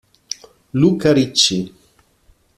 [0.73, 1.69] Luca Ricci